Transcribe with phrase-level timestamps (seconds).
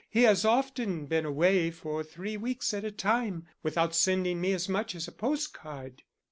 [0.09, 4.67] He has often been away for three weeks at a time without sending me as
[4.67, 6.01] much as a postcard."